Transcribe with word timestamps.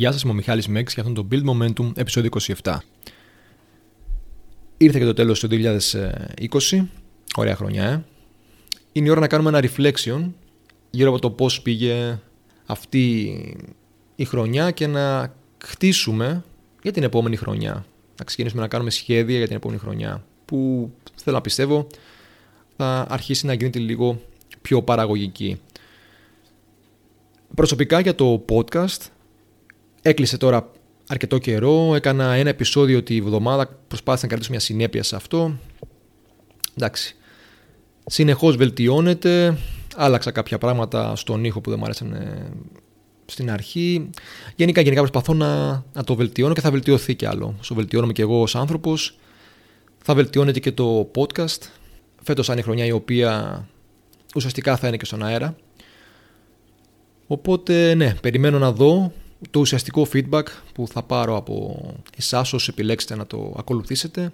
Γεια 0.00 0.12
σας, 0.12 0.22
είμαι 0.22 0.32
ο 0.32 0.34
Μιχάλης 0.34 0.68
Μέξ 0.68 0.94
για 0.94 1.02
αυτόν 1.02 1.14
τον 1.14 1.28
Build 1.30 1.50
Momentum 1.50 1.92
επεισόδιο 1.96 2.30
27. 2.62 2.76
Ήρθε 4.76 4.98
και 4.98 5.04
το 5.04 5.12
τέλος 5.12 5.40
του 5.40 5.48
2020, 5.50 6.86
ωραία 7.36 7.56
χρονιά, 7.56 7.84
ε. 7.84 8.04
Είναι 8.92 9.06
η 9.06 9.10
ώρα 9.10 9.20
να 9.20 9.26
κάνουμε 9.26 9.58
ένα 9.58 9.68
reflection 9.68 10.30
γύρω 10.90 11.10
από 11.10 11.18
το 11.18 11.30
πώς 11.30 11.62
πήγε 11.62 12.18
αυτή 12.66 13.34
η 14.16 14.24
χρονιά 14.24 14.70
και 14.70 14.86
να 14.86 15.34
χτίσουμε 15.64 16.44
για 16.82 16.92
την 16.92 17.02
επόμενη 17.02 17.36
χρονιά. 17.36 17.86
Να 18.18 18.24
ξεκινήσουμε 18.24 18.62
να 18.62 18.68
κάνουμε 18.68 18.90
σχέδια 18.90 19.36
για 19.36 19.46
την 19.46 19.56
επόμενη 19.56 19.80
χρονιά 19.80 20.24
που 20.44 20.90
θέλω 21.14 21.36
να 21.36 21.42
πιστεύω 21.42 21.86
θα 22.76 23.06
αρχίσει 23.08 23.46
να 23.46 23.52
γίνεται 23.52 23.78
λίγο 23.78 24.20
πιο 24.62 24.82
παραγωγική. 24.82 25.60
Προσωπικά 27.54 28.00
για 28.00 28.14
το 28.14 28.44
podcast 28.48 29.08
έκλεισε 30.02 30.36
τώρα 30.36 30.70
αρκετό 31.06 31.38
καιρό, 31.38 31.94
έκανα 31.94 32.32
ένα 32.32 32.48
επεισόδιο 32.48 33.02
τη 33.02 33.20
βδομάδα, 33.20 33.78
προσπάθησα 33.88 34.22
να 34.22 34.28
κρατήσω 34.28 34.50
μια 34.50 34.60
συνέπεια 34.60 35.02
σε 35.02 35.16
αυτό. 35.16 35.58
Εντάξει, 36.78 37.16
συνεχώς 38.06 38.56
βελτιώνεται, 38.56 39.58
άλλαξα 39.96 40.30
κάποια 40.30 40.58
πράγματα 40.58 41.16
στον 41.16 41.44
ήχο 41.44 41.60
που 41.60 41.70
δεν 41.70 41.78
μου 41.78 41.84
άρεσαν 41.84 42.12
ε, 42.12 42.50
στην 43.26 43.50
αρχή. 43.50 44.10
Γενικά, 44.56 44.80
γενικά 44.80 45.00
προσπαθώ 45.00 45.34
να, 45.34 45.66
να 45.92 46.04
το 46.04 46.14
βελτιώνω 46.14 46.54
και 46.54 46.60
θα 46.60 46.70
βελτιωθεί 46.70 47.14
κι 47.14 47.26
άλλο. 47.26 47.56
Στο 47.60 47.74
βελτιώνομαι 47.74 48.12
κι 48.12 48.20
εγώ 48.20 48.40
ως 48.40 48.56
άνθρωπος. 48.56 49.18
Θα 50.02 50.14
βελτιώνεται 50.14 50.60
και 50.60 50.72
το 50.72 51.10
podcast. 51.14 51.60
Φέτος 52.22 52.46
θα 52.46 52.52
είναι 52.52 52.60
η 52.60 52.64
χρονιά 52.64 52.84
η 52.84 52.90
οποία 52.90 53.66
ουσιαστικά 54.34 54.76
θα 54.76 54.88
είναι 54.88 54.96
και 54.96 55.04
στον 55.04 55.22
αέρα. 55.22 55.56
Οπότε 57.26 57.94
ναι, 57.94 58.14
περιμένω 58.14 58.58
να 58.58 58.72
δω 58.72 59.12
το 59.50 59.60
ουσιαστικό 59.60 60.06
feedback 60.12 60.44
που 60.74 60.88
θα 60.88 61.02
πάρω 61.02 61.36
από 61.36 61.84
εσάς 62.16 62.52
όσοι 62.52 62.68
επιλέξετε 62.72 63.16
να 63.16 63.26
το 63.26 63.54
ακολουθήσετε 63.58 64.32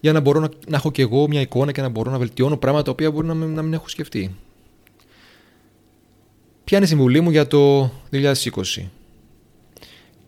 για 0.00 0.12
να 0.12 0.20
μπορώ 0.20 0.40
να, 0.40 0.48
να 0.68 0.76
έχω 0.76 0.90
και 0.90 1.02
εγώ 1.02 1.28
μια 1.28 1.40
εικόνα 1.40 1.72
και 1.72 1.80
να 1.80 1.88
μπορώ 1.88 2.10
να 2.10 2.18
βελτιώνω 2.18 2.56
πράγματα 2.56 2.84
τα 2.84 2.90
οποία 2.90 3.10
μπορεί 3.10 3.26
να, 3.26 3.34
να 3.34 3.62
μην 3.62 3.72
έχω 3.72 3.88
σκεφτεί. 3.88 4.34
Ποια 6.64 6.76
είναι 6.76 6.86
η 6.86 6.88
συμβουλή 6.88 7.20
μου 7.20 7.30
για 7.30 7.46
το 7.46 7.90
2020. 8.12 8.32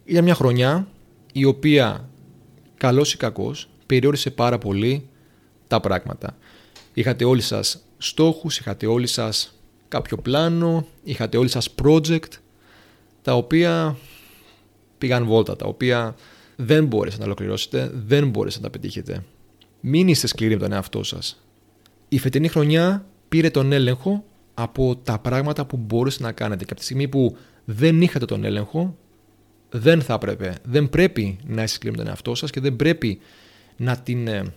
Είναι 0.04 0.20
μια 0.20 0.34
χρονιά 0.34 0.88
η 1.32 1.44
οποία 1.44 2.08
καλός 2.76 3.12
ή 3.12 3.16
κακός 3.16 3.68
περιόρισε 3.86 4.30
πάρα 4.30 4.58
πολύ 4.58 5.08
τα 5.66 5.80
πράγματα. 5.80 6.36
Είχατε 6.94 7.24
όλοι 7.24 7.40
σας 7.40 7.84
στόχους, 7.98 8.58
είχατε 8.58 8.86
όλοι 8.86 9.06
σας 9.06 9.58
κάποιο 9.88 10.16
πλάνο, 10.16 10.86
είχατε 11.04 11.36
όλοι 11.36 11.48
σας 11.48 11.68
project 11.82 12.28
τα 13.24 13.34
οποία 13.34 13.96
πήγαν 14.98 15.24
βόλτα, 15.24 15.56
τα 15.56 15.66
οποία 15.66 16.14
δεν 16.56 16.86
μπόρεσαν 16.86 17.18
να 17.18 17.24
ολοκληρώσετε, 17.24 17.90
δεν 18.06 18.28
μπόρεσαν 18.28 18.62
να 18.62 18.70
τα 18.70 18.78
πετύχετε. 18.78 19.24
Μην 19.80 20.08
είστε 20.08 20.26
σκληροί 20.26 20.54
με 20.54 20.60
τον 20.60 20.72
εαυτό 20.72 21.02
σας. 21.02 21.44
Η 22.08 22.18
φετινή 22.18 22.48
χρονιά 22.48 23.06
πήρε 23.28 23.50
τον 23.50 23.72
έλεγχο 23.72 24.24
από 24.54 24.96
τα 24.96 25.18
πράγματα 25.18 25.66
που 25.66 25.76
μπορούσατε 25.76 26.22
να 26.22 26.32
κάνετε 26.32 26.64
και 26.64 26.70
από 26.70 26.78
τη 26.78 26.84
στιγμή 26.84 27.08
που 27.08 27.36
δεν 27.64 28.02
είχατε 28.02 28.24
τον 28.24 28.44
έλεγχο 28.44 28.96
δεν 29.70 30.02
θα 30.02 30.14
έπρεπε, 30.14 30.54
δεν 30.62 30.88
πρέπει 30.88 31.38
να 31.46 31.62
είστε 31.62 31.76
σκληροί 31.76 31.96
με 31.96 32.02
τον 32.02 32.10
εαυτό 32.10 32.34
σας 32.34 32.50
και 32.50 32.60
δεν 32.60 32.76
πρέπει 32.76 33.18
να 33.76 33.96
την 33.96 34.28
ε, 34.28 34.52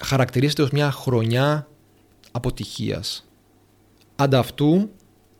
χαρακτηρίσετε 0.00 0.62
ως 0.62 0.70
μια 0.70 0.90
χρονιά 0.90 1.68
αποτυχίας. 2.30 3.28
Ανταυτού 4.16 4.90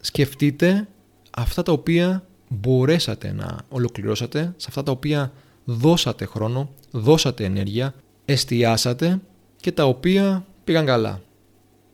σκεφτείτε 0.01 0.89
αυτά 1.31 1.63
τα 1.63 1.73
οποία 1.73 2.26
μπορέσατε 2.49 3.33
να 3.33 3.59
ολοκληρώσετε, 3.69 4.55
σε 4.57 4.67
αυτά 4.69 4.83
τα 4.83 4.93
οποία 4.93 5.33
δώσατε 5.65 6.25
χρόνο, 6.25 6.71
δώσατε 6.91 7.45
ενέργεια, 7.45 7.95
εστιάσατε 8.25 9.21
και 9.57 9.73
τα 9.73 9.85
οποία 9.85 10.47
πήγαν 10.65 10.87
καλά. 10.87 11.23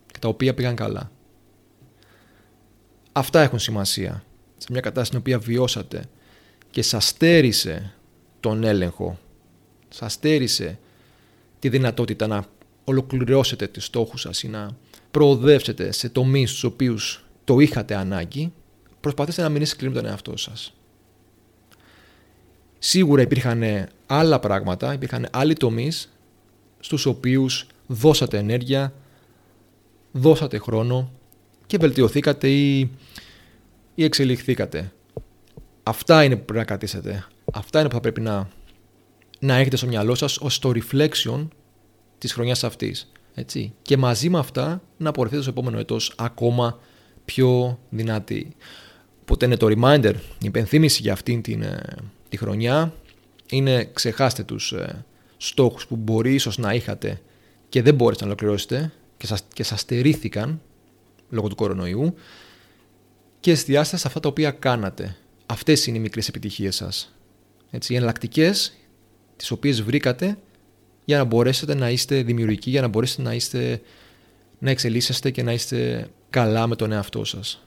Και 0.07 0.19
τα 0.19 0.29
οποία 0.29 0.55
πήγαν 0.55 0.75
καλά. 0.77 1.11
Αυτά 3.13 3.41
έχουν 3.41 3.59
σημασία. 3.59 4.25
Σε 4.57 4.67
μια 4.71 4.81
κατάσταση 4.81 5.07
στην 5.07 5.19
οποία 5.19 5.39
βιώσατε 5.39 6.05
και 6.71 6.83
σας 6.83 7.07
στέρισε 7.07 7.95
τον 8.41 8.65
έλεγχο, 8.65 9.19
σας 9.89 10.13
στέρισε 10.13 10.79
τη 11.59 11.69
δυνατότητα 11.69 12.27
να 12.27 12.45
ολοκληρώσετε 12.85 13.67
τις 13.67 13.85
στόχους 13.85 14.21
σας 14.21 14.43
ή 14.43 14.49
να 14.49 14.77
προοδεύσετε 15.11 15.93
σε 15.93 16.09
τομείς 16.09 16.51
στους 16.51 16.65
οποίους 16.65 17.25
το 17.45 17.59
είχατε 17.59 17.95
ανάγκη, 17.95 18.53
προσπαθήστε 19.03 19.43
να 19.43 19.49
μην 19.49 19.63
είστε 19.63 19.75
σκληροί 19.75 19.95
με 19.95 20.01
τον 20.01 20.11
εαυτό 20.11 20.37
σας. 20.37 20.75
Σίγουρα 22.79 23.23
υπήρχαν 23.23 23.89
άλλα 24.07 24.41
πράγματα, 24.41 24.93
υπήρχαν 24.93 25.29
άλλοι 25.31 25.55
τομείς 25.55 26.13
στους 26.81 27.07
οποίους 27.07 27.67
δώσατε 27.87 28.39
ενέργεια, 28.39 28.93
δώσατε 30.13 30.59
χρόνο 30.59 31.11
και 31.67 31.79
βελτιωθήκατε 31.79 32.49
ή, 32.49 32.81
ή 33.95 34.05
εξελιχθήκατε. 34.05 34.93
Αυτά 35.83 36.25
είναι 36.25 36.37
που 36.37 36.45
πρέπει 36.45 36.59
να 36.59 36.65
κρατήσετε. 36.65 37.27
Αυτά 37.53 37.79
είναι 37.81 37.89
που 37.89 37.95
θα 37.95 38.01
πρέπει 38.01 38.21
να, 38.21 38.49
να 39.39 39.57
έχετε 39.57 39.77
στο 39.77 39.87
μυαλό 39.87 40.15
σας 40.15 40.39
ως 40.39 40.59
το 40.59 40.73
reflection 40.75 41.49
της 42.19 42.33
χρονιάς 42.33 42.65
αυτής. 42.65 43.13
Έτσι. 43.35 43.73
Και 43.83 43.97
μαζί 43.97 44.29
με 44.29 44.39
αυτά 44.39 44.83
να 44.97 45.09
απορρεφθείτε 45.09 45.43
στο 45.43 45.51
επόμενο 45.51 45.79
έτος 45.79 46.15
ακόμα 46.19 46.79
πιο 47.25 47.79
δυνατή. 47.91 48.57
Οπότε 49.23 49.47
είναι 49.47 49.57
το 49.57 49.67
reminder, 49.71 50.15
η 50.15 50.47
υπενθύμηση 50.47 51.03
για 51.03 51.13
αυτήν 51.13 51.43
την, 51.43 51.63
ε, 51.63 51.81
τη 52.29 52.37
χρονιά 52.37 52.95
είναι 53.51 53.91
ξεχάστε 53.93 54.43
τους 54.43 54.73
ε, 54.73 55.05
στόχους 55.37 55.87
που 55.87 55.97
μπορεί 55.97 56.35
ίσως 56.35 56.59
να 56.59 56.75
είχατε 56.75 57.21
και 57.69 57.83
δεν 57.83 57.95
μπορέσατε 57.95 58.25
να 58.25 58.31
ολοκληρώσετε 58.31 58.93
και 59.17 59.27
σας, 59.27 59.45
και 59.53 59.63
σας 59.63 59.81
στερήθηκαν 59.81 60.61
λόγω 61.31 61.49
του 61.49 61.55
κορονοϊού 61.55 62.15
και 63.41 63.51
εστιάστε 63.51 63.97
σε 63.97 64.07
αυτά 64.07 64.21
τα 64.21 64.29
οποία 64.29 64.51
κάνατε. 64.51 65.17
Αυτές 65.47 65.87
είναι 65.87 65.99
οι 65.99 66.01
μικρές 66.01 66.29
επιτυχίες 66.29 66.75
σας. 66.75 67.15
Έτσι, 67.71 67.93
οι 67.93 67.97
εναλλακτικές 67.97 68.77
τις 69.37 69.51
οποίες 69.51 69.83
βρήκατε 69.83 70.39
για 71.05 71.17
να 71.17 71.25
μπορέσετε 71.25 71.75
να 71.75 71.91
είστε 71.91 72.23
δημιουργικοί, 72.23 72.71
για 72.71 72.81
να 72.81 72.89
μπορέσετε 72.89 73.23
να, 73.23 73.35
είστε, 73.35 73.81
να 74.59 74.71
εξελίσσεστε 74.71 75.31
και 75.31 75.43
να 75.43 75.53
είστε 75.53 76.09
καλά 76.31 76.67
με 76.67 76.77
τον 76.77 76.93
εαυτό 76.93 77.25
σας. 77.25 77.67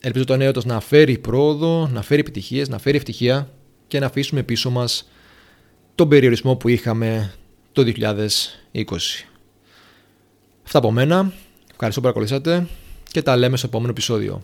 Ελπίζω 0.00 0.24
το 0.24 0.36
νέο 0.36 0.52
να 0.64 0.80
φέρει 0.80 1.18
πρόοδο, 1.18 1.88
να 1.92 2.02
φέρει 2.02 2.20
επιτυχίες, 2.20 2.68
να 2.68 2.78
φέρει 2.78 2.96
ευτυχία 2.96 3.50
και 3.88 3.98
να 3.98 4.06
αφήσουμε 4.06 4.42
πίσω 4.42 4.70
μας 4.70 5.08
τον 5.94 6.08
περιορισμό 6.08 6.56
που 6.56 6.68
είχαμε 6.68 7.32
το 7.72 7.82
2020. 7.82 8.14
Αυτά 10.64 10.78
από 10.78 10.90
μένα. 10.90 11.32
Ευχαριστώ 11.70 12.00
που 12.00 12.06
παρακολουθήσατε 12.12 12.66
και 13.10 13.22
τα 13.22 13.36
λέμε 13.36 13.56
στο 13.56 13.66
επόμενο 13.66 13.90
επεισόδιο. 13.90 14.42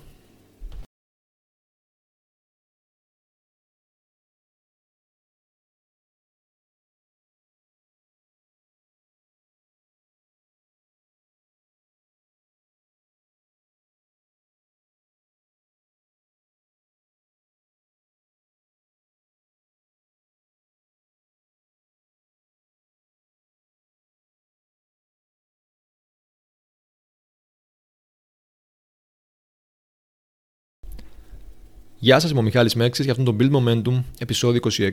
Γεια 32.04 32.18
σας, 32.18 32.30
είμαι 32.30 32.40
ο 32.40 32.42
Μιχάλης 32.42 32.74
Μέξης 32.74 33.04
για 33.04 33.14
αυτόν 33.14 33.36
τον 33.36 33.36
Build 33.40 33.56
Momentum 33.56 34.02
επεισόδιο 34.18 34.60
26. 34.78 34.90